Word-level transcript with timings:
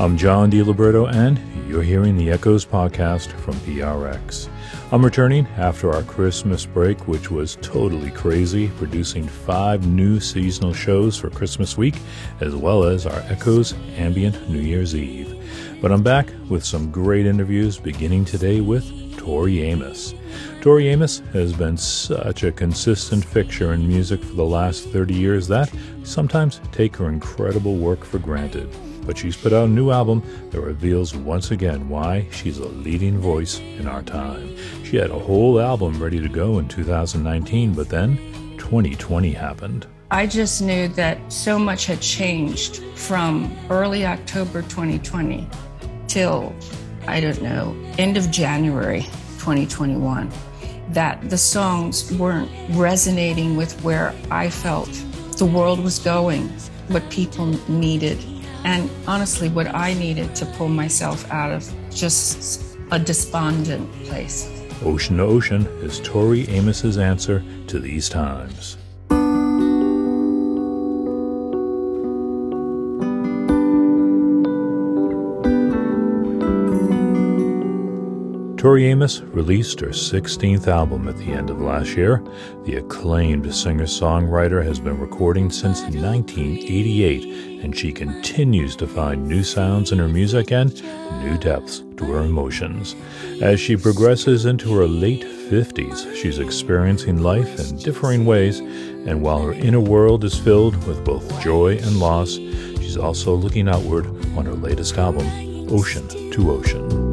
I'm 0.00 0.16
John 0.16 0.50
DiLiberto, 0.50 1.14
and 1.14 1.40
you're 1.68 1.80
hearing 1.80 2.16
the 2.16 2.32
Echoes 2.32 2.66
podcast 2.66 3.28
from 3.28 3.54
PRX. 3.58 4.48
I'm 4.90 5.04
returning 5.04 5.46
after 5.56 5.92
our 5.92 6.02
Christmas 6.02 6.66
break, 6.66 7.06
which 7.06 7.30
was 7.30 7.58
totally 7.62 8.10
crazy, 8.10 8.70
producing 8.70 9.28
five 9.28 9.86
new 9.86 10.18
seasonal 10.18 10.74
shows 10.74 11.16
for 11.16 11.30
Christmas 11.30 11.76
week, 11.78 11.94
as 12.40 12.56
well 12.56 12.82
as 12.82 13.06
our 13.06 13.20
Echoes 13.28 13.72
Ambient 13.96 14.50
New 14.50 14.58
Year's 14.58 14.96
Eve. 14.96 15.40
But 15.80 15.92
I'm 15.92 16.02
back 16.02 16.28
with 16.48 16.64
some 16.64 16.90
great 16.90 17.24
interviews, 17.24 17.78
beginning 17.78 18.24
today 18.24 18.60
with 18.60 19.16
Tori 19.16 19.62
Amos. 19.62 20.12
Tori 20.64 20.88
Amos 20.88 21.18
has 21.34 21.52
been 21.52 21.76
such 21.76 22.42
a 22.42 22.50
consistent 22.50 23.22
fixture 23.22 23.74
in 23.74 23.86
music 23.86 24.24
for 24.24 24.32
the 24.32 24.46
last 24.46 24.88
30 24.88 25.12
years 25.12 25.46
that 25.48 25.70
we 25.70 26.04
sometimes 26.06 26.58
take 26.72 26.96
her 26.96 27.10
incredible 27.10 27.76
work 27.76 28.02
for 28.02 28.18
granted. 28.18 28.74
But 29.04 29.18
she's 29.18 29.36
put 29.36 29.52
out 29.52 29.66
a 29.66 29.70
new 29.70 29.90
album 29.90 30.22
that 30.52 30.62
reveals 30.62 31.14
once 31.14 31.50
again 31.50 31.90
why 31.90 32.28
she's 32.32 32.56
a 32.56 32.68
leading 32.68 33.18
voice 33.18 33.58
in 33.58 33.86
our 33.86 34.02
time. 34.02 34.56
She 34.84 34.96
had 34.96 35.10
a 35.10 35.18
whole 35.18 35.60
album 35.60 36.02
ready 36.02 36.18
to 36.18 36.30
go 36.30 36.58
in 36.58 36.66
2019, 36.66 37.74
but 37.74 37.90
then 37.90 38.16
2020 38.56 39.32
happened. 39.32 39.86
I 40.10 40.26
just 40.26 40.62
knew 40.62 40.88
that 40.88 41.30
so 41.30 41.58
much 41.58 41.84
had 41.84 42.00
changed 42.00 42.82
from 42.94 43.54
early 43.68 44.06
October 44.06 44.62
2020 44.62 45.46
till, 46.08 46.54
I 47.06 47.20
don't 47.20 47.42
know, 47.42 47.76
end 47.98 48.16
of 48.16 48.30
January 48.30 49.02
2021 49.40 50.32
that 50.90 51.30
the 51.30 51.38
songs 51.38 52.12
weren't 52.12 52.50
resonating 52.70 53.56
with 53.56 53.72
where 53.82 54.14
I 54.30 54.50
felt 54.50 54.90
the 55.36 55.46
world 55.46 55.82
was 55.82 55.98
going, 55.98 56.48
what 56.88 57.08
people 57.10 57.46
needed, 57.68 58.24
and 58.64 58.88
honestly, 59.06 59.48
what 59.48 59.66
I 59.74 59.94
needed 59.94 60.34
to 60.36 60.46
pull 60.46 60.68
myself 60.68 61.30
out 61.30 61.50
of 61.50 61.72
just 61.90 62.76
a 62.90 62.98
despondent 62.98 63.90
place. 64.04 64.50
Ocean 64.84 65.16
to 65.16 65.22
Ocean 65.22 65.66
is 65.82 66.00
Tori 66.00 66.46
Amos's 66.46 66.98
answer 66.98 67.44
to 67.68 67.78
these 67.78 68.08
times. 68.08 68.76
Tori 78.64 78.86
Amos 78.86 79.20
released 79.20 79.80
her 79.80 79.88
16th 79.88 80.68
album 80.68 81.06
at 81.06 81.18
the 81.18 81.30
end 81.30 81.50
of 81.50 81.60
last 81.60 81.98
year. 81.98 82.24
The 82.64 82.76
acclaimed 82.76 83.54
singer 83.54 83.84
songwriter 83.84 84.64
has 84.64 84.80
been 84.80 84.98
recording 84.98 85.50
since 85.50 85.82
1988, 85.82 87.62
and 87.62 87.76
she 87.76 87.92
continues 87.92 88.74
to 88.76 88.86
find 88.86 89.28
new 89.28 89.44
sounds 89.44 89.92
in 89.92 89.98
her 89.98 90.08
music 90.08 90.50
and 90.50 90.72
new 91.22 91.36
depths 91.36 91.84
to 91.98 92.06
her 92.06 92.20
emotions. 92.20 92.96
As 93.42 93.60
she 93.60 93.76
progresses 93.76 94.46
into 94.46 94.74
her 94.76 94.86
late 94.86 95.24
50s, 95.24 96.16
she's 96.16 96.38
experiencing 96.38 97.22
life 97.22 97.60
in 97.60 97.76
differing 97.76 98.24
ways, 98.24 98.60
and 98.60 99.20
while 99.20 99.42
her 99.42 99.52
inner 99.52 99.78
world 99.78 100.24
is 100.24 100.38
filled 100.38 100.82
with 100.86 101.04
both 101.04 101.38
joy 101.42 101.76
and 101.76 102.00
loss, 102.00 102.36
she's 102.36 102.96
also 102.96 103.34
looking 103.34 103.68
outward 103.68 104.06
on 104.38 104.46
her 104.46 104.54
latest 104.54 104.96
album, 104.96 105.26
Ocean 105.70 106.08
to 106.30 106.50
Ocean. 106.50 107.03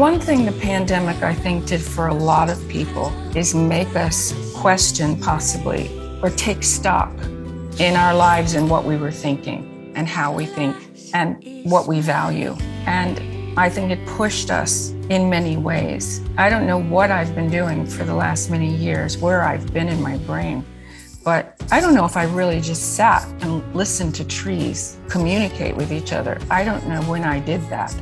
One 0.00 0.18
thing 0.18 0.46
the 0.46 0.52
pandemic, 0.52 1.22
I 1.22 1.34
think, 1.34 1.66
did 1.66 1.82
for 1.82 2.06
a 2.06 2.14
lot 2.14 2.48
of 2.48 2.66
people 2.70 3.12
is 3.36 3.54
make 3.54 3.96
us 3.96 4.32
question, 4.56 5.20
possibly, 5.20 5.90
or 6.22 6.30
take 6.30 6.62
stock 6.62 7.12
in 7.78 7.96
our 7.96 8.14
lives 8.14 8.54
and 8.54 8.70
what 8.70 8.86
we 8.86 8.96
were 8.96 9.10
thinking 9.10 9.92
and 9.94 10.08
how 10.08 10.32
we 10.32 10.46
think 10.46 10.74
and 11.12 11.44
what 11.70 11.86
we 11.86 12.00
value. 12.00 12.56
And 12.86 13.20
I 13.58 13.68
think 13.68 13.90
it 13.92 14.06
pushed 14.06 14.50
us 14.50 14.92
in 15.10 15.28
many 15.28 15.58
ways. 15.58 16.22
I 16.38 16.48
don't 16.48 16.66
know 16.66 16.80
what 16.80 17.10
I've 17.10 17.34
been 17.34 17.50
doing 17.50 17.84
for 17.84 18.04
the 18.04 18.14
last 18.14 18.48
many 18.48 18.74
years, 18.74 19.18
where 19.18 19.42
I've 19.42 19.70
been 19.70 19.88
in 19.88 20.00
my 20.00 20.16
brain, 20.16 20.64
but 21.22 21.62
I 21.70 21.78
don't 21.82 21.94
know 21.94 22.06
if 22.06 22.16
I 22.16 22.24
really 22.24 22.62
just 22.62 22.96
sat 22.96 23.28
and 23.42 23.74
listened 23.74 24.14
to 24.14 24.24
trees 24.24 24.96
communicate 25.10 25.76
with 25.76 25.92
each 25.92 26.14
other. 26.14 26.40
I 26.50 26.64
don't 26.64 26.88
know 26.88 27.02
when 27.02 27.22
I 27.22 27.38
did 27.38 27.60
that, 27.68 27.94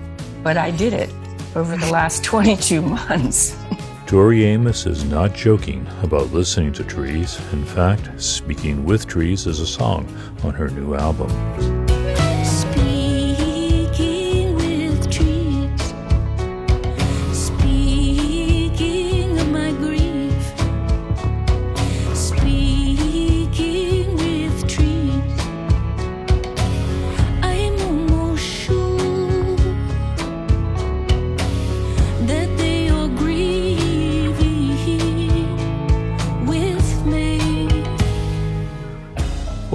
but 0.44 0.56
I 0.56 0.70
did 0.70 0.92
it 0.92 1.12
over 1.54 1.76
the 1.76 1.90
last 1.90 2.24
22 2.24 2.82
months. 2.82 3.56
Tori 4.06 4.44
Amos 4.44 4.86
is 4.86 5.04
not 5.04 5.34
joking 5.34 5.86
about 6.02 6.32
listening 6.32 6.72
to 6.72 6.84
trees. 6.84 7.38
In 7.52 7.64
fact, 7.64 8.20
Speaking 8.20 8.84
with 8.84 9.06
Trees 9.06 9.46
is 9.46 9.60
a 9.60 9.66
song 9.66 10.06
on 10.42 10.54
her 10.54 10.70
new 10.70 10.94
album. 10.94 11.28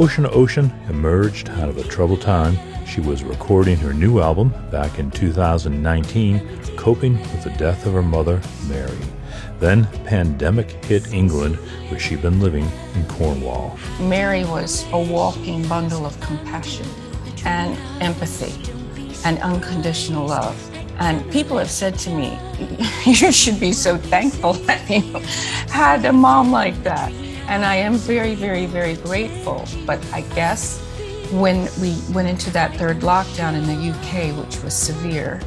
Ocean 0.03 0.27
Ocean 0.29 0.73
emerged 0.89 1.47
out 1.47 1.69
of 1.69 1.77
a 1.77 1.83
troubled 1.83 2.19
time. 2.19 2.57
She 2.85 2.99
was 2.99 3.23
recording 3.23 3.77
her 3.77 3.93
new 3.93 4.19
album 4.19 4.53
back 4.69 4.99
in 4.99 5.09
2019, 5.09 6.75
coping 6.75 7.13
with 7.13 7.45
the 7.45 7.51
death 7.51 7.85
of 7.85 7.93
her 7.93 8.03
mother, 8.03 8.41
Mary. 8.67 8.97
Then, 9.61 9.85
pandemic 10.03 10.71
hit 10.83 11.13
England, 11.13 11.55
where 11.87 12.01
she'd 12.01 12.21
been 12.21 12.41
living 12.41 12.69
in 12.95 13.05
Cornwall. 13.05 13.79
Mary 14.01 14.43
was 14.43 14.85
a 14.91 14.99
walking 14.99 15.65
bundle 15.69 16.05
of 16.05 16.19
compassion 16.19 16.85
and 17.45 17.77
empathy 18.03 18.51
and 19.23 19.39
unconditional 19.39 20.27
love. 20.27 20.59
And 20.99 21.31
people 21.31 21.57
have 21.57 21.71
said 21.71 21.97
to 21.99 22.09
me, 22.09 22.37
you 23.05 23.31
should 23.31 23.57
be 23.57 23.71
so 23.71 23.97
thankful 23.97 24.51
that 24.67 24.89
you 24.89 24.99
had 25.69 26.03
a 26.03 26.11
mom 26.11 26.51
like 26.51 26.83
that. 26.83 27.13
And 27.47 27.65
I 27.65 27.75
am 27.75 27.95
very, 27.95 28.35
very, 28.35 28.65
very 28.65 28.95
grateful. 28.95 29.65
But 29.85 30.03
I 30.13 30.21
guess 30.35 30.79
when 31.31 31.67
we 31.81 31.97
went 32.13 32.27
into 32.27 32.49
that 32.51 32.75
third 32.75 32.99
lockdown 32.99 33.55
in 33.55 33.65
the 33.65 33.91
UK, 33.91 34.37
which 34.37 34.61
was 34.63 34.73
severe, 34.73 35.41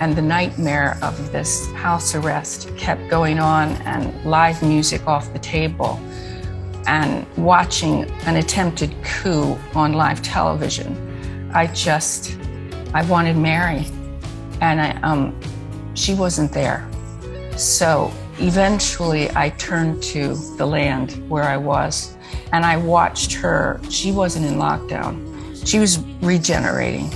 and 0.00 0.16
the 0.16 0.22
nightmare 0.22 0.98
of 1.00 1.30
this 1.30 1.70
house 1.72 2.14
arrest 2.14 2.76
kept 2.76 3.08
going 3.08 3.38
on, 3.38 3.70
and 3.82 4.24
live 4.24 4.62
music 4.62 5.06
off 5.06 5.32
the 5.32 5.38
table, 5.38 6.00
and 6.86 7.26
watching 7.36 8.10
an 8.26 8.36
attempted 8.36 8.94
coup 9.04 9.56
on 9.74 9.92
live 9.92 10.22
television, 10.22 11.50
I 11.54 11.68
just, 11.68 12.36
I 12.94 13.04
wanted 13.04 13.36
Mary, 13.36 13.86
and 14.60 14.80
I, 14.80 14.90
um, 15.02 15.38
she 15.94 16.14
wasn't 16.14 16.52
there. 16.52 16.88
So 17.56 18.12
Eventually, 18.38 19.30
I 19.36 19.50
turned 19.50 20.02
to 20.04 20.34
the 20.56 20.66
land 20.66 21.28
where 21.28 21.44
I 21.44 21.56
was 21.56 22.16
and 22.52 22.64
I 22.64 22.76
watched 22.76 23.32
her. 23.34 23.80
She 23.88 24.10
wasn't 24.12 24.46
in 24.46 24.54
lockdown, 24.54 25.66
she 25.66 25.78
was 25.78 25.98
regenerating. 26.20 27.10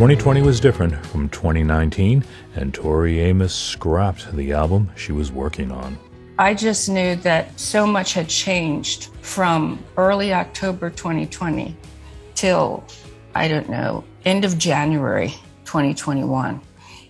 Twenty 0.00 0.16
twenty 0.16 0.40
was 0.40 0.60
different 0.60 0.96
from 1.08 1.28
2019, 1.28 2.24
and 2.56 2.72
Tori 2.72 3.20
Amos 3.20 3.54
scrapped 3.54 4.34
the 4.34 4.50
album 4.50 4.90
she 4.96 5.12
was 5.12 5.30
working 5.30 5.70
on. 5.70 5.98
I 6.38 6.54
just 6.54 6.88
knew 6.88 7.16
that 7.16 7.60
so 7.60 7.86
much 7.86 8.14
had 8.14 8.26
changed 8.26 9.10
from 9.20 9.78
early 9.98 10.32
October 10.32 10.88
2020 10.88 11.76
till 12.34 12.82
I 13.34 13.46
don't 13.46 13.68
know, 13.68 14.02
end 14.24 14.46
of 14.46 14.56
January 14.56 15.34
2021, 15.66 16.62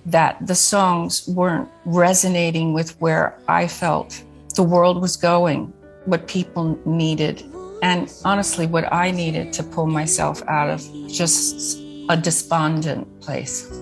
that 0.07 0.45
the 0.45 0.57
songs 0.57 1.29
weren't 1.29 1.69
resonating 1.85 2.73
with 2.73 3.01
where 3.01 3.39
I 3.47 3.69
felt 3.69 4.21
the 4.57 4.65
world 4.65 5.01
was 5.01 5.17
going, 5.17 5.73
what 6.07 6.27
people 6.27 6.77
needed, 6.85 7.45
and 7.85 8.13
honestly, 8.25 8.67
what 8.67 8.93
I 8.93 9.13
needed 9.13 9.53
to 9.53 9.63
pull 9.63 9.87
myself 9.87 10.43
out 10.49 10.71
of 10.71 10.83
just 11.07 11.89
a 12.11 12.17
despondent 12.17 13.07
place. 13.21 13.73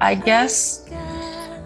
I 0.00 0.14
guess 0.14 0.88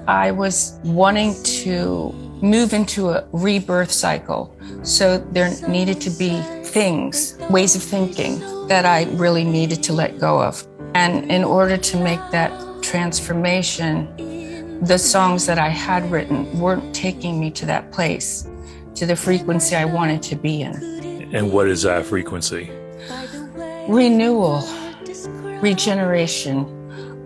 I 0.06 0.30
was 0.30 0.80
wanting 0.82 1.34
to 1.62 2.12
move 2.40 2.72
into 2.72 3.10
a 3.10 3.28
rebirth 3.32 3.92
cycle. 3.92 4.56
So 4.82 5.18
there 5.32 5.50
needed 5.68 6.00
to 6.00 6.10
be 6.10 6.40
things, 6.64 7.36
ways 7.50 7.76
of 7.76 7.82
thinking 7.82 8.40
that 8.68 8.86
I 8.86 9.04
really 9.16 9.44
needed 9.44 9.82
to 9.82 9.92
let 9.92 10.18
go 10.18 10.42
of. 10.42 10.66
And 10.94 11.30
in 11.30 11.44
order 11.44 11.76
to 11.76 12.02
make 12.02 12.20
that 12.30 12.50
transformation, 12.82 14.82
the 14.82 14.98
songs 14.98 15.44
that 15.44 15.58
I 15.58 15.68
had 15.68 16.10
written 16.10 16.58
weren't 16.58 16.94
taking 16.94 17.38
me 17.38 17.50
to 17.50 17.66
that 17.66 17.92
place, 17.92 18.48
to 18.94 19.04
the 19.04 19.14
frequency 19.14 19.76
I 19.76 19.84
wanted 19.84 20.22
to 20.22 20.36
be 20.36 20.62
in. 20.62 20.74
And 21.34 21.52
what 21.52 21.68
is 21.68 21.82
that 21.82 22.06
frequency? 22.06 22.70
Renewal, 23.88 24.62
regeneration, 25.60 26.66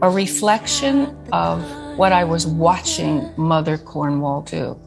a 0.03 0.09
reflection 0.09 1.17
of 1.33 1.63
what 1.99 2.13
I 2.13 2.25
was 2.25 2.47
watching 2.47 3.31
Mother 3.37 3.77
Cornwall 3.77 4.43
do. 4.43 4.79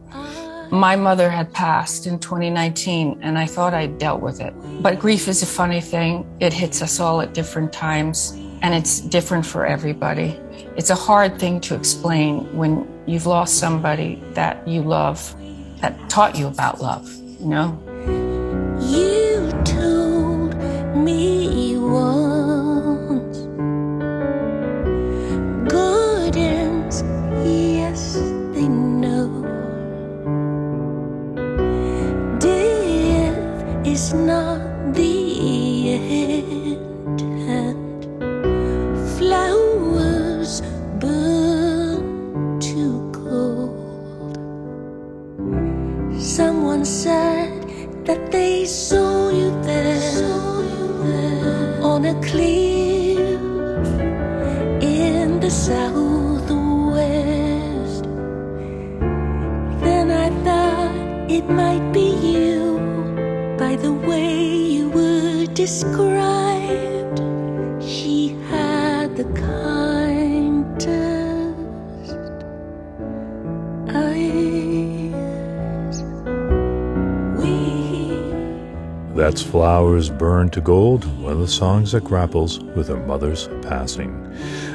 My 0.71 0.95
mother 0.95 1.29
had 1.29 1.53
passed 1.53 2.07
in 2.07 2.17
2019, 2.17 3.19
and 3.21 3.37
I 3.37 3.45
thought 3.45 3.75
I'd 3.75 3.99
dealt 3.99 4.21
with 4.21 4.41
it. 4.41 4.53
But 4.81 4.99
grief 4.99 5.27
is 5.27 5.43
a 5.43 5.45
funny 5.45 5.79
thing. 5.79 6.25
It 6.39 6.53
hits 6.53 6.81
us 6.81 6.99
all 6.99 7.21
at 7.21 7.33
different 7.35 7.71
times, 7.71 8.31
and 8.63 8.73
it's 8.73 8.99
different 8.99 9.45
for 9.45 9.65
everybody. 9.65 10.39
It's 10.75 10.89
a 10.89 10.95
hard 10.95 11.39
thing 11.39 11.61
to 11.61 11.75
explain 11.75 12.57
when 12.57 12.87
you've 13.05 13.27
lost 13.27 13.59
somebody 13.59 14.21
that 14.33 14.67
you 14.67 14.81
love, 14.81 15.35
that 15.81 16.09
taught 16.09 16.35
you 16.35 16.47
about 16.47 16.81
love, 16.81 17.07
you 17.39 17.45
know? 17.45 17.79
A 52.07 52.13
cliff 52.21 53.19
in 54.81 55.39
the 55.39 55.49
southwest. 55.49 56.03
Then 59.83 60.11
I 60.11 60.29
thought 60.43 61.31
it 61.31 61.49
might 61.49 61.91
be 61.91 62.09
you 62.33 62.77
by 63.57 63.75
the 63.75 63.93
way 63.93 64.53
you 64.75 64.89
were 64.89 65.45
described. 65.47 66.54
That's 79.35 79.51
Flowers 79.51 80.09
burn 80.09 80.49
to 80.51 80.61
Gold, 80.61 81.03
one 81.21 81.33
of 81.33 81.39
the 81.39 81.47
songs 81.49 81.91
that 81.91 82.05
grapples 82.05 82.59
with 82.59 82.87
her 82.87 83.05
mother's 83.05 83.49
passing. 83.63 84.15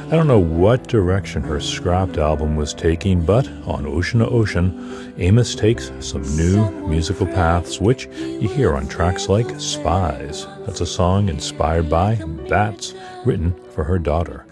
I 0.05 0.11
don't 0.11 0.27
know 0.27 0.37
what 0.37 0.87
direction 0.87 1.41
her 1.41 1.59
scrapped 1.59 2.19
album 2.19 2.55
was 2.55 2.71
taking, 2.71 3.25
but 3.25 3.47
on 3.65 3.87
Ocean 3.87 4.19
to 4.19 4.29
Ocean, 4.29 5.15
Amos 5.17 5.55
takes 5.55 5.91
some 5.99 6.21
new 6.37 6.69
musical 6.87 7.25
paths, 7.25 7.81
which 7.81 8.05
you 8.05 8.47
hear 8.47 8.75
on 8.75 8.87
tracks 8.87 9.27
like 9.27 9.49
Spies. 9.59 10.45
That's 10.67 10.81
a 10.81 10.85
song 10.85 11.29
inspired 11.29 11.89
by 11.89 12.17
bats, 12.47 12.93
written 13.25 13.55
for 13.71 13.83
her 13.83 13.97
daughter. 13.97 14.45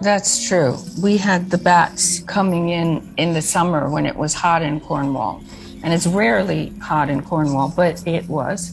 That's 0.00 0.44
true. 0.44 0.76
We 1.00 1.18
had 1.18 1.50
the 1.50 1.58
bats 1.58 2.18
coming 2.24 2.70
in 2.70 3.14
in 3.16 3.32
the 3.32 3.42
summer 3.42 3.88
when 3.88 4.06
it 4.06 4.16
was 4.16 4.34
hot 4.34 4.62
in 4.62 4.80
Cornwall. 4.80 5.40
And 5.84 5.94
it's 5.94 6.08
rarely 6.08 6.70
hot 6.80 7.08
in 7.08 7.22
Cornwall, 7.22 7.72
but 7.76 8.04
it 8.08 8.28
was. 8.28 8.72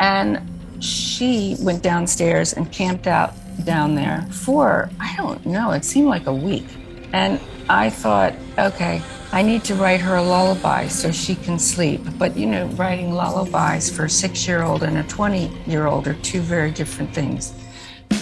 And 0.00 0.40
she 0.82 1.56
went 1.60 1.82
downstairs 1.82 2.52
and 2.52 2.70
camped 2.72 3.06
out 3.06 3.34
down 3.64 3.94
there 3.94 4.26
for, 4.30 4.90
I 4.98 5.14
don't 5.16 5.44
know, 5.46 5.70
it 5.72 5.84
seemed 5.84 6.08
like 6.08 6.26
a 6.26 6.34
week. 6.34 6.66
And 7.12 7.40
I 7.68 7.90
thought, 7.90 8.34
okay, 8.58 9.02
I 9.32 9.42
need 9.42 9.64
to 9.64 9.74
write 9.74 10.00
her 10.00 10.16
a 10.16 10.22
lullaby 10.22 10.88
so 10.88 11.10
she 11.10 11.34
can 11.34 11.58
sleep. 11.58 12.00
But 12.18 12.36
you 12.36 12.46
know, 12.46 12.66
writing 12.68 13.12
lullabies 13.12 13.94
for 13.94 14.06
a 14.06 14.10
six 14.10 14.46
year 14.46 14.62
old 14.62 14.82
and 14.82 14.98
a 14.98 15.02
20 15.04 15.50
year 15.66 15.86
old 15.86 16.06
are 16.06 16.14
two 16.14 16.40
very 16.40 16.70
different 16.70 17.14
things. 17.14 17.54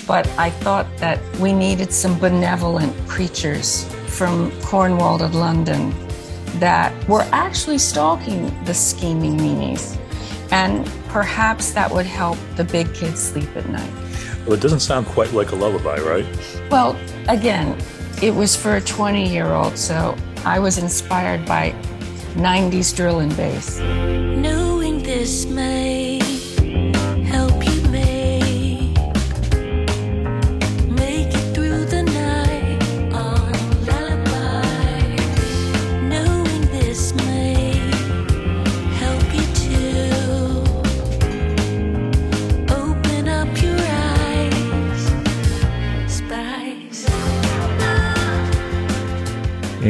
But 0.07 0.29
I 0.39 0.51
thought 0.51 0.87
that 0.99 1.21
we 1.39 1.53
needed 1.53 1.93
some 1.93 2.19
benevolent 2.19 2.95
creatures 3.09 3.85
from 4.07 4.53
Cornwall 4.63 5.19
to 5.19 5.27
London 5.27 5.95
that 6.61 6.93
were 7.09 7.27
actually 7.33 7.79
stalking 7.79 8.53
the 8.65 8.75
scheming 8.75 9.37
meanies. 9.37 9.99
And 10.53 10.87
perhaps 11.09 11.73
that 11.73 11.91
would 11.91 12.07
help 12.07 12.39
the 12.57 12.65
big 12.65 12.93
kids 12.95 13.21
sleep 13.21 13.49
at 13.57 13.69
night. 13.69 13.93
Well, 14.45 14.55
it 14.55 14.61
doesn't 14.61 14.81
sound 14.81 15.07
quite 15.07 15.33
like 15.33 15.53
a 15.53 15.57
lullaby, 15.57 15.99
right? 16.01 16.27
Well, 16.71 16.99
again, 17.29 17.79
it 18.23 18.35
was 18.35 18.57
for 18.57 18.77
a 18.77 18.81
20 18.81 19.29
year 19.29 19.47
old, 19.47 19.77
so 19.79 20.17
I 20.45 20.59
was 20.59 20.79
inspired 20.79 21.47
by 21.47 21.73
90s 22.35 22.95
drill 22.95 23.21
and 23.21 23.37
bass. 23.37 23.79
knowing 23.79 25.03
this 25.03 25.47
may 25.47 26.20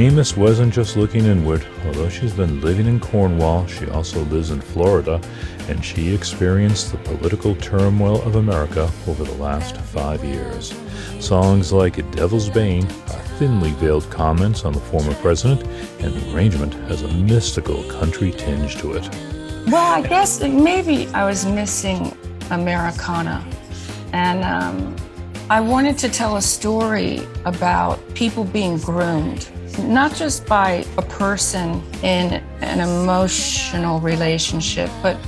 Amos 0.01 0.35
wasn't 0.35 0.73
just 0.73 0.97
looking 0.97 1.27
inward. 1.27 1.67
Although 1.85 2.09
she's 2.09 2.33
been 2.33 2.63
living 2.63 2.87
in 2.87 3.01
Cornwall, 3.01 3.67
she 3.67 3.87
also 3.91 4.21
lives 4.25 4.51
in 4.51 4.59
Florida, 4.59 5.21
and 5.69 5.85
she 5.85 6.15
experienced 6.15 6.91
the 6.91 6.97
political 6.97 7.55
turmoil 7.57 8.23
of 8.23 8.37
America 8.37 8.91
over 9.07 9.25
the 9.25 9.35
last 9.35 9.77
five 9.77 10.25
years. 10.25 10.75
Songs 11.19 11.71
like 11.71 12.11
Devil's 12.13 12.49
Bane 12.49 12.87
are 12.87 13.23
thinly 13.37 13.73
veiled 13.73 14.09
comments 14.11 14.65
on 14.65 14.73
the 14.73 14.81
former 14.81 15.13
president, 15.17 15.63
and 16.01 16.15
the 16.15 16.35
arrangement 16.35 16.73
has 16.89 17.03
a 17.03 17.09
mystical 17.09 17.83
country 17.91 18.31
tinge 18.31 18.77
to 18.77 18.95
it. 18.95 19.07
Well, 19.67 19.93
I 19.93 20.01
guess 20.01 20.41
maybe 20.41 21.09
I 21.09 21.27
was 21.27 21.45
missing 21.45 22.17
Americana. 22.51 23.45
And 24.15 24.45
um, 24.45 24.97
I 25.51 25.61
wanted 25.61 25.99
to 25.99 26.09
tell 26.09 26.37
a 26.37 26.43
story 26.43 27.21
about 27.45 27.99
people 28.15 28.45
being 28.45 28.79
groomed, 28.79 29.51
not 29.79 30.15
just 30.15 30.47
by 30.47 30.85
a 30.99 31.03
person 31.03 31.83
in 32.03 32.43
an 32.61 32.81
emotional 32.81 34.01
relationship, 34.01 34.91
but 35.03 35.19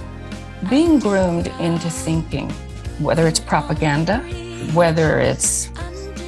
being 0.69 0.99
groomed 0.99 1.49
into 1.59 1.91
thinking, 1.91 2.51
whether 2.99 3.27
it's 3.27 3.41
propaganda, 3.41 4.19
whether 4.75 5.19
it's 5.19 5.71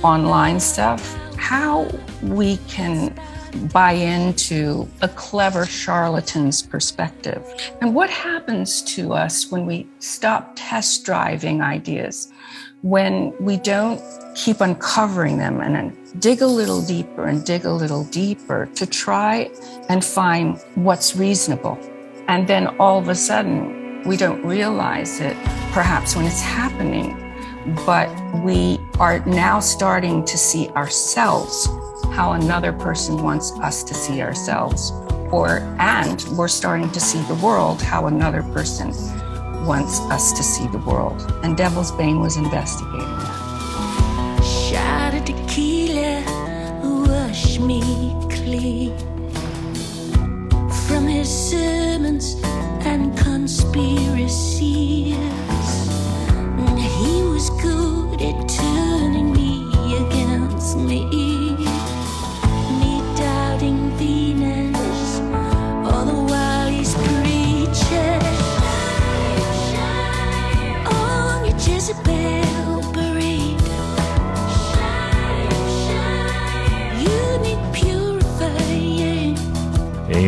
online 0.02 0.58
stuff, 0.58 1.16
how 1.36 1.88
we 2.22 2.56
can 2.68 3.14
buy 3.72 3.92
into 3.92 4.88
a 5.02 5.08
clever 5.08 5.64
charlatan's 5.64 6.62
perspective. 6.62 7.44
And 7.80 7.94
what 7.94 8.10
happens 8.10 8.82
to 8.94 9.12
us 9.12 9.50
when 9.50 9.66
we 9.66 9.86
stop 10.00 10.52
test 10.56 11.04
driving 11.04 11.62
ideas, 11.62 12.32
when 12.84 13.32
we 13.40 13.56
don't 13.56 13.98
keep 14.34 14.60
uncovering 14.60 15.38
them 15.38 15.62
and 15.62 15.74
then 15.74 15.96
dig 16.18 16.42
a 16.42 16.46
little 16.46 16.82
deeper 16.82 17.24
and 17.24 17.42
dig 17.42 17.64
a 17.64 17.72
little 17.72 18.04
deeper 18.04 18.68
to 18.74 18.84
try 18.84 19.50
and 19.88 20.04
find 20.04 20.58
what's 20.74 21.16
reasonable. 21.16 21.78
And 22.28 22.46
then 22.46 22.66
all 22.78 22.98
of 22.98 23.08
a 23.08 23.14
sudden, 23.14 24.02
we 24.06 24.18
don't 24.18 24.44
realize 24.44 25.18
it, 25.20 25.34
perhaps 25.72 26.14
when 26.14 26.26
it's 26.26 26.42
happening, 26.42 27.16
but 27.86 28.10
we 28.44 28.78
are 29.00 29.20
now 29.20 29.60
starting 29.60 30.22
to 30.26 30.36
see 30.36 30.68
ourselves 30.76 31.66
how 32.12 32.32
another 32.32 32.74
person 32.74 33.22
wants 33.22 33.50
us 33.62 33.82
to 33.84 33.94
see 33.94 34.20
ourselves 34.20 34.90
or 35.32 35.60
and 35.78 36.22
we're 36.36 36.48
starting 36.48 36.90
to 36.90 37.00
see 37.00 37.22
the 37.22 37.34
world 37.36 37.80
how 37.80 38.08
another 38.08 38.42
person 38.42 38.92
wants 39.66 40.00
us 40.10 40.32
to 40.32 40.42
see 40.42 40.66
the 40.68 40.78
world 40.78 41.20
and 41.42 41.56
devil's 41.56 41.90
bane 41.92 42.20
was 42.20 42.36
investigating 42.36 43.00
that 43.00 44.42
Shot 44.44 45.14
of 45.14 45.24
tequila, 45.24 46.22
wash 47.06 47.58
me 47.58 47.80
clean 48.30 48.96
from 50.86 51.06
his 51.06 51.28
sermons 51.50 52.36
and 52.84 53.16
conspiracies. 53.16 55.16
He 56.76 57.22
was 57.22 57.48
good 57.62 58.20
at 58.20 58.48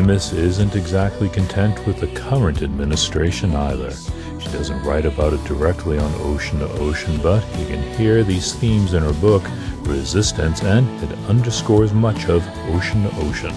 Amos 0.06 0.32
isn't 0.32 0.76
exactly 0.76 1.28
content 1.28 1.84
with 1.84 1.98
the 1.98 2.06
current 2.06 2.62
administration 2.62 3.56
either. 3.56 3.90
She 4.38 4.48
doesn't 4.52 4.80
write 4.84 5.04
about 5.04 5.32
it 5.32 5.42
directly 5.42 5.98
on 5.98 6.14
Ocean 6.20 6.60
to 6.60 6.68
Ocean, 6.74 7.18
but 7.20 7.44
you 7.58 7.66
can 7.66 7.82
hear 7.96 8.22
these 8.22 8.52
themes 8.52 8.94
in 8.94 9.02
her 9.02 9.12
book, 9.14 9.42
Resistance, 9.80 10.62
and 10.62 10.86
it 11.02 11.10
underscores 11.28 11.92
much 11.92 12.28
of 12.28 12.46
Ocean 12.68 13.02
to 13.02 13.16
Ocean, 13.26 13.50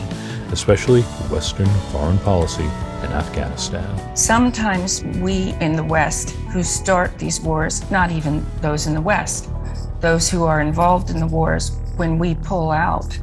especially 0.51 1.03
Western 1.29 1.70
foreign 1.91 2.18
policy 2.18 2.63
in 2.63 3.12
Afghanistan. 3.12 3.88
sometimes 4.18 5.03
we 5.22 5.53
in 5.62 5.75
the 5.75 5.84
west 5.84 6.32
who 6.51 6.63
start 6.63 7.15
these 7.20 7.39
wars 7.41 7.89
not 7.91 8.10
even 8.10 8.44
those 8.62 8.88
in 8.88 8.96
the 8.96 9.01
west 9.01 9.50
those 10.01 10.27
who 10.27 10.46
are 10.46 10.62
involved 10.62 11.12
in 11.12 11.20
the 11.20 11.27
wars 11.27 11.77
when 11.98 12.18
we 12.18 12.34
pull 12.34 12.72
out 12.72 13.20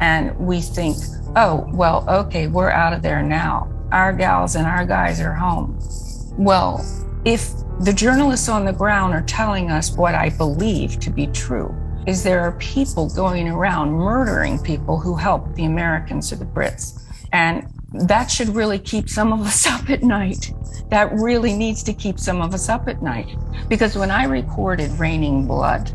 and 0.00 0.36
we 0.38 0.60
think 0.60 0.96
oh 1.36 1.66
well 1.72 2.04
okay 2.08 2.46
we're 2.46 2.70
out 2.70 2.92
of 2.92 3.02
there 3.02 3.22
now 3.22 3.70
our 3.92 4.12
gals 4.12 4.54
and 4.54 4.66
our 4.66 4.84
guys 4.84 5.20
are 5.20 5.32
home 5.32 5.78
well 6.36 6.84
if 7.24 7.50
the 7.80 7.92
journalists 7.92 8.48
on 8.48 8.64
the 8.64 8.72
ground 8.72 9.14
are 9.14 9.22
telling 9.22 9.70
us 9.70 9.96
what 9.96 10.14
i 10.14 10.28
believe 10.30 10.98
to 11.00 11.10
be 11.10 11.26
true 11.28 11.74
is 12.06 12.22
there 12.22 12.40
are 12.40 12.52
people 12.52 13.08
going 13.10 13.48
around 13.48 13.90
murdering 13.90 14.58
people 14.58 14.98
who 14.98 15.14
helped 15.14 15.54
the 15.54 15.64
americans 15.64 16.32
or 16.32 16.36
the 16.36 16.44
brits 16.44 17.02
and 17.32 17.66
that 17.92 18.30
should 18.30 18.48
really 18.48 18.78
keep 18.78 19.08
some 19.08 19.32
of 19.32 19.40
us 19.40 19.66
up 19.70 19.88
at 19.90 20.02
night. 20.02 20.52
That 20.90 21.12
really 21.12 21.52
needs 21.52 21.82
to 21.84 21.92
keep 21.92 22.18
some 22.18 22.40
of 22.40 22.54
us 22.54 22.68
up 22.68 22.88
at 22.88 23.02
night. 23.02 23.36
Because 23.68 23.96
when 23.96 24.10
I 24.10 24.24
recorded 24.24 24.90
Raining 24.92 25.46
Blood 25.46 25.92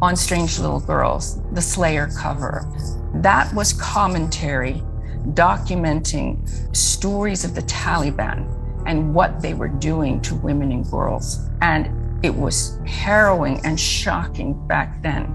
on 0.00 0.16
Strange 0.16 0.58
Little 0.58 0.80
Girls, 0.80 1.40
the 1.52 1.60
Slayer 1.60 2.08
cover, 2.16 2.64
that 3.14 3.52
was 3.54 3.72
commentary 3.72 4.82
documenting 5.28 6.48
stories 6.74 7.44
of 7.44 7.54
the 7.54 7.62
Taliban 7.62 8.56
and 8.86 9.14
what 9.14 9.40
they 9.40 9.54
were 9.54 9.68
doing 9.68 10.20
to 10.22 10.34
women 10.36 10.72
and 10.72 10.88
girls. 10.90 11.48
And 11.60 12.24
it 12.24 12.34
was 12.34 12.78
harrowing 12.86 13.60
and 13.64 13.78
shocking 13.78 14.66
back 14.66 15.02
then. 15.02 15.34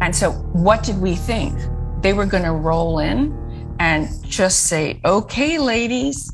And 0.00 0.14
so, 0.14 0.32
what 0.52 0.82
did 0.82 1.00
we 1.00 1.14
think? 1.14 1.58
They 2.00 2.12
were 2.12 2.26
going 2.26 2.44
to 2.44 2.52
roll 2.52 2.98
in 2.98 3.76
and 3.78 4.08
just 4.24 4.64
say, 4.64 5.00
okay, 5.04 5.58
ladies, 5.58 6.32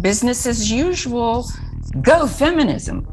business 0.00 0.46
as 0.46 0.70
usual, 0.70 1.48
go 2.02 2.26
feminism. 2.26 3.06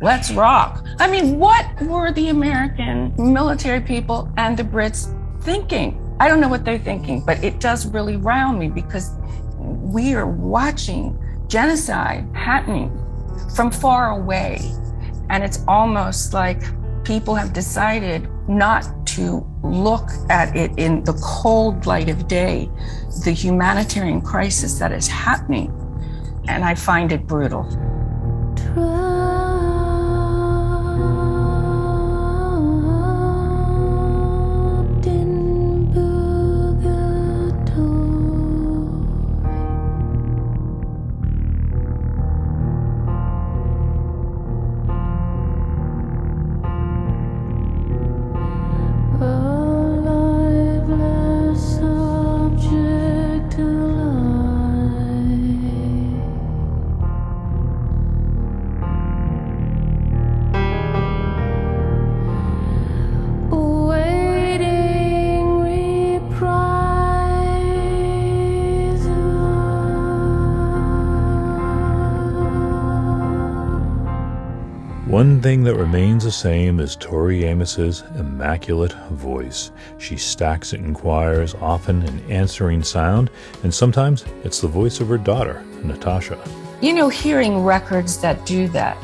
Let's 0.00 0.30
rock. 0.30 0.84
I 0.98 1.10
mean, 1.10 1.38
what 1.38 1.66
were 1.82 2.12
the 2.12 2.28
American 2.28 3.12
military 3.18 3.80
people 3.80 4.32
and 4.36 4.56
the 4.56 4.62
Brits 4.62 5.12
thinking? 5.42 6.07
I 6.20 6.26
don't 6.26 6.40
know 6.40 6.48
what 6.48 6.64
they're 6.64 6.78
thinking, 6.78 7.24
but 7.24 7.42
it 7.44 7.60
does 7.60 7.86
really 7.86 8.16
round 8.16 8.58
me 8.58 8.68
because 8.68 9.12
we 9.58 10.14
are 10.14 10.26
watching 10.26 11.18
genocide 11.46 12.28
happening 12.34 12.90
from 13.54 13.70
far 13.70 14.10
away. 14.10 14.58
And 15.30 15.44
it's 15.44 15.64
almost 15.68 16.34
like 16.34 16.62
people 17.04 17.34
have 17.34 17.52
decided 17.52 18.28
not 18.48 19.06
to 19.06 19.46
look 19.62 20.08
at 20.28 20.56
it 20.56 20.72
in 20.76 21.04
the 21.04 21.12
cold 21.22 21.86
light 21.86 22.08
of 22.08 22.26
day, 22.28 22.68
the 23.24 23.30
humanitarian 23.30 24.20
crisis 24.20 24.78
that 24.78 24.90
is 24.90 25.06
happening. 25.06 25.72
And 26.48 26.64
I 26.64 26.74
find 26.74 27.12
it 27.12 27.26
brutal. 27.26 27.64
One 75.18 75.42
thing 75.42 75.64
that 75.64 75.74
remains 75.74 76.22
the 76.22 76.30
same 76.30 76.78
is 76.78 76.94
Tori 76.94 77.44
Amos's 77.44 78.04
immaculate 78.16 78.92
voice. 79.10 79.72
She 79.98 80.16
stacks 80.16 80.72
it 80.72 80.78
in 80.78 80.94
choirs, 80.94 81.56
often 81.56 82.04
in 82.04 82.30
answering 82.30 82.84
sound, 82.84 83.28
and 83.64 83.74
sometimes 83.74 84.24
it's 84.44 84.60
the 84.60 84.68
voice 84.68 85.00
of 85.00 85.08
her 85.08 85.18
daughter, 85.18 85.64
Natasha. 85.82 86.38
You 86.80 86.92
know, 86.92 87.08
hearing 87.08 87.64
records 87.64 88.20
that 88.20 88.46
do 88.46 88.68
that, 88.68 88.96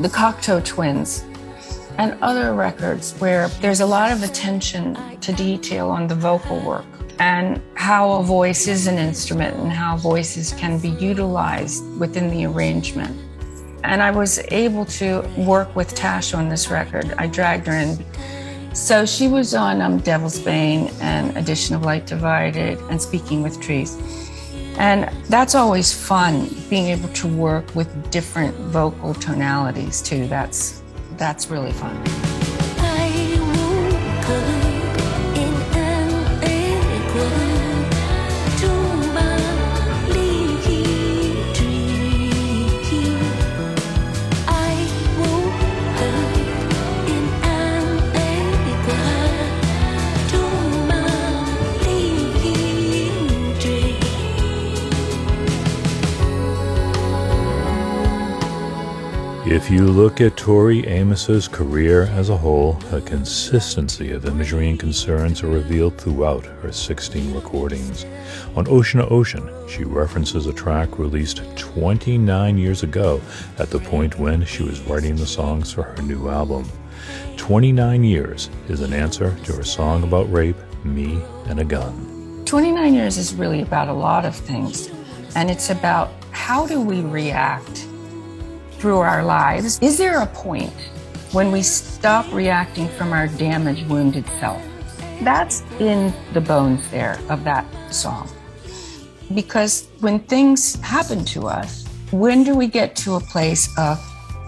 the 0.00 0.08
Cocteau 0.08 0.64
Twins, 0.64 1.24
and 1.98 2.16
other 2.22 2.54
records 2.54 3.14
where 3.14 3.48
there's 3.60 3.80
a 3.80 3.86
lot 3.86 4.12
of 4.12 4.22
attention 4.22 4.96
to 5.20 5.32
detail 5.32 5.90
on 5.90 6.06
the 6.06 6.14
vocal 6.14 6.60
work 6.60 6.86
and 7.18 7.60
how 7.74 8.12
a 8.12 8.22
voice 8.22 8.68
is 8.68 8.86
an 8.86 8.98
instrument 8.98 9.56
and 9.56 9.72
how 9.72 9.96
voices 9.96 10.52
can 10.52 10.78
be 10.78 10.90
utilized 10.90 11.82
within 11.98 12.30
the 12.30 12.44
arrangement. 12.44 13.25
And 13.86 14.02
I 14.02 14.10
was 14.10 14.40
able 14.50 14.84
to 14.86 15.22
work 15.36 15.74
with 15.76 15.94
Tash 15.94 16.34
on 16.34 16.48
this 16.48 16.70
record. 16.70 17.14
I 17.18 17.28
dragged 17.28 17.66
her 17.68 17.74
in. 17.74 18.04
So 18.74 19.06
she 19.06 19.28
was 19.28 19.54
on 19.54 19.80
um, 19.80 19.98
Devil's 19.98 20.38
Bane 20.38 20.90
and 21.00 21.36
Addition 21.36 21.76
of 21.76 21.82
Light 21.82 22.04
Divided 22.04 22.78
and 22.90 23.00
Speaking 23.00 23.42
with 23.42 23.60
Trees. 23.60 23.96
And 24.78 25.08
that's 25.28 25.54
always 25.54 25.92
fun, 25.92 26.50
being 26.68 26.86
able 26.86 27.08
to 27.10 27.26
work 27.26 27.74
with 27.74 28.10
different 28.10 28.54
vocal 28.56 29.14
tonalities 29.14 30.02
too. 30.02 30.26
That's 30.26 30.82
that's 31.16 31.48
really 31.48 31.72
fun. 31.72 32.25
If 59.48 59.70
you 59.70 59.86
look 59.86 60.20
at 60.20 60.36
Tori 60.36 60.84
Amos's 60.86 61.46
career 61.46 62.02
as 62.02 62.30
a 62.30 62.36
whole, 62.36 62.80
a 62.90 63.00
consistency 63.00 64.10
of 64.10 64.26
imagery 64.26 64.68
and 64.68 64.78
concerns 64.78 65.44
are 65.44 65.48
revealed 65.48 65.96
throughout 65.98 66.44
her 66.44 66.72
16 66.72 67.32
recordings. 67.32 68.04
On 68.56 68.66
Ocean 68.66 68.98
to 68.98 69.08
Ocean, 69.08 69.48
she 69.68 69.84
references 69.84 70.46
a 70.46 70.52
track 70.52 70.98
released 70.98 71.42
29 71.54 72.58
years 72.58 72.82
ago 72.82 73.20
at 73.60 73.70
the 73.70 73.78
point 73.78 74.18
when 74.18 74.44
she 74.44 74.64
was 74.64 74.80
writing 74.80 75.14
the 75.14 75.24
songs 75.24 75.72
for 75.72 75.84
her 75.84 76.02
new 76.02 76.28
album. 76.28 76.68
29 77.36 78.02
years 78.02 78.50
is 78.68 78.80
an 78.80 78.92
answer 78.92 79.32
to 79.44 79.52
her 79.52 79.62
song 79.62 80.02
about 80.02 80.30
rape, 80.32 80.58
Me 80.82 81.22
and 81.46 81.60
a 81.60 81.64
Gun. 81.64 82.42
29 82.46 82.94
years 82.94 83.16
is 83.16 83.32
really 83.32 83.62
about 83.62 83.86
a 83.86 83.92
lot 83.92 84.24
of 84.24 84.34
things, 84.34 84.90
and 85.36 85.52
it's 85.52 85.70
about 85.70 86.10
how 86.32 86.66
do 86.66 86.80
we 86.80 87.00
react 87.02 87.86
through 88.78 88.98
our 88.98 89.24
lives. 89.24 89.78
Is 89.80 89.98
there 89.98 90.20
a 90.20 90.26
point 90.26 90.72
when 91.32 91.50
we 91.50 91.62
stop 91.62 92.30
reacting 92.32 92.88
from 92.88 93.12
our 93.12 93.26
damaged, 93.28 93.88
wounded 93.88 94.26
self? 94.40 94.62
That's 95.22 95.62
in 95.80 96.12
the 96.34 96.40
bones 96.40 96.88
there 96.90 97.18
of 97.28 97.44
that 97.44 97.64
song. 97.92 98.28
Because 99.34 99.88
when 100.00 100.20
things 100.20 100.76
happen 100.76 101.24
to 101.26 101.48
us, 101.48 101.84
when 102.10 102.44
do 102.44 102.54
we 102.54 102.66
get 102.66 102.94
to 102.96 103.14
a 103.14 103.20
place 103.20 103.68
of 103.78 103.98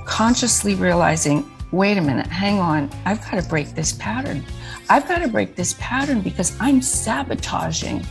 consciously 0.05 0.75
realizing, 0.75 1.51
wait 1.73 1.99
a 1.99 2.01
minute, 2.01 2.29
hang 2.29 2.59
on, 2.59 2.91
I've 3.05 3.21
got 3.23 3.43
to 3.43 3.49
break 3.49 3.75
this 3.75 3.93
pattern. 3.93 4.45
I've 4.89 5.09
got 5.09 5.19
to 5.19 5.29
break 5.29 5.57
this 5.57 5.75
pattern 5.79 6.21
because 6.21 6.57
I'm 6.61 6.81
sabotaging 6.81 8.07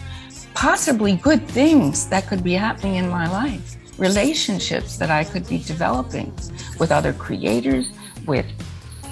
possibly 0.54 1.16
good 1.16 1.48
things 1.48 2.08
that 2.10 2.28
could 2.28 2.44
be 2.44 2.54
happening 2.54 2.96
in 2.96 3.08
my 3.10 3.32
life 3.32 3.76
relationships 3.98 4.98
that 4.98 5.10
I 5.10 5.24
could 5.24 5.48
be 5.48 5.60
developing 5.60 6.34
with 6.80 6.92
other 6.92 7.13
creators, 7.13 7.89
with, 8.25 8.46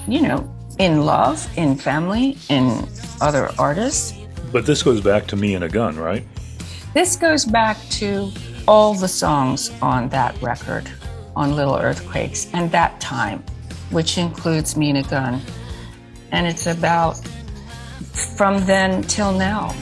you 0.08 0.22
know, 0.22 0.52
in 0.80 1.06
love, 1.06 1.48
in 1.58 1.76
family, 1.76 2.38
in 2.50 2.88
other 3.22 3.50
artists. 3.58 4.14
But 4.52 4.66
this 4.66 4.84
goes 4.84 5.02
back 5.02 5.26
to 5.28 5.36
Me 5.36 5.56
and 5.56 5.64
a 5.64 5.70
Gun, 5.70 5.96
right? 5.98 6.24
This 6.94 7.16
goes 7.16 7.46
back 7.46 7.78
to 7.92 8.32
all 8.68 8.94
the 8.94 9.08
songs 9.08 9.72
on 9.82 10.10
that 10.10 10.40
record, 10.42 10.90
on 11.36 11.56
Little 11.56 11.76
Earthquakes, 11.76 12.48
and 12.54 12.72
that 12.72 13.00
time, 13.00 13.44
which 13.90 14.18
includes 14.18 14.76
Me 14.78 14.90
and 14.90 15.00
a 15.00 15.04
Gun. 15.10 15.42
And 16.32 16.48
it's 16.48 16.68
about 16.68 17.18
from 18.38 18.66
then 18.66 19.04
till 19.04 19.32
now. 19.32 19.74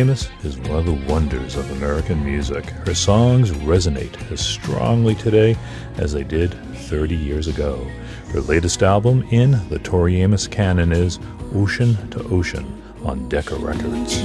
Amos 0.00 0.30
is 0.44 0.56
one 0.56 0.78
of 0.78 0.86
the 0.86 1.12
wonders 1.12 1.56
of 1.56 1.70
American 1.72 2.24
music. 2.24 2.64
Her 2.64 2.94
songs 2.94 3.50
resonate 3.50 4.32
as 4.32 4.40
strongly 4.40 5.14
today 5.14 5.58
as 5.98 6.14
they 6.14 6.24
did 6.24 6.54
30 6.54 7.14
years 7.14 7.48
ago. 7.48 7.86
Her 8.28 8.40
latest 8.40 8.82
album 8.82 9.24
in 9.24 9.68
the 9.68 9.78
Tori 9.78 10.22
Amos 10.22 10.46
canon 10.46 10.90
is 10.90 11.18
Ocean 11.54 12.08
to 12.12 12.26
Ocean 12.28 12.82
on 13.04 13.28
Decca 13.28 13.56
Records. 13.56 14.24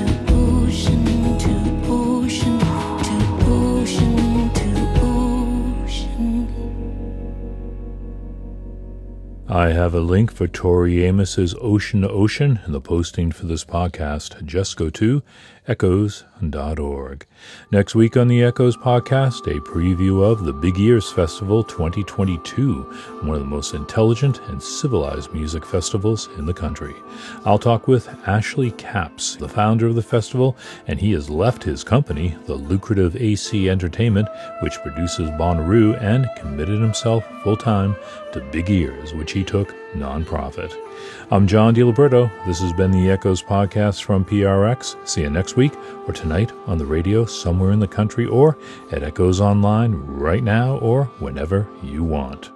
I 9.47 9.69
have 9.69 9.93
a 9.93 10.01
link 10.01 10.33
for 10.33 10.47
Tori 10.47 11.05
Amos's 11.05 11.55
Ocean 11.61 12.01
to 12.01 12.09
Ocean 12.09 12.59
in 12.65 12.71
the 12.71 12.81
posting 12.81 13.31
for 13.31 13.45
this 13.45 13.63
podcast. 13.63 14.43
Just 14.43 14.75
go 14.75 14.89
to 14.89 15.23
echoes.org. 15.67 17.25
Next 17.71 17.95
week 17.95 18.17
on 18.17 18.27
the 18.27 18.43
Echoes 18.43 18.77
podcast, 18.77 19.47
a 19.47 19.59
preview 19.61 20.23
of 20.23 20.43
the 20.43 20.53
Big 20.53 20.79
Ears 20.79 21.11
Festival 21.11 21.63
2022, 21.63 22.81
one 23.21 23.35
of 23.35 23.39
the 23.39 23.45
most 23.45 23.73
intelligent 23.73 24.39
and 24.47 24.61
civilized 24.61 25.33
music 25.33 25.65
festivals 25.65 26.29
in 26.37 26.45
the 26.45 26.53
country. 26.53 26.95
I'll 27.45 27.59
talk 27.59 27.87
with 27.87 28.07
Ashley 28.27 28.71
Capps, 28.71 29.35
the 29.35 29.49
founder 29.49 29.87
of 29.87 29.95
the 29.95 30.03
festival, 30.03 30.55
and 30.87 30.99
he 30.99 31.11
has 31.13 31.29
left 31.29 31.63
his 31.63 31.83
company, 31.83 32.37
the 32.45 32.55
lucrative 32.55 33.15
AC 33.15 33.69
Entertainment, 33.69 34.27
which 34.61 34.81
produces 34.81 35.29
Bonnaroo, 35.31 36.01
and 36.01 36.29
committed 36.37 36.79
himself 36.79 37.25
full 37.43 37.57
time 37.57 37.95
to 38.33 38.41
Big 38.51 38.69
Ears, 38.69 39.13
which 39.13 39.31
he 39.31 39.43
took 39.43 39.75
nonprofit. 39.95 40.75
I'm 41.31 41.47
John 41.47 41.73
DiLiberto. 41.73 42.31
This 42.45 42.61
has 42.61 42.73
been 42.73 42.91
the 42.91 43.09
Echoes 43.09 43.41
podcast 43.41 44.03
from 44.03 44.25
PRX. 44.25 44.95
See 45.07 45.21
you 45.21 45.29
next 45.29 45.55
week 45.55 45.73
or 46.07 46.13
tonight 46.13 46.51
on 46.67 46.77
the 46.77 46.85
radio 46.85 47.25
somewhere 47.25 47.71
in 47.71 47.79
the 47.79 47.87
country 47.87 48.25
or 48.25 48.57
at 48.91 49.03
Echoes 49.03 49.41
Online 49.41 49.93
right 49.93 50.43
now 50.43 50.77
or 50.77 51.05
whenever 51.19 51.67
you 51.81 52.03
want. 52.03 52.54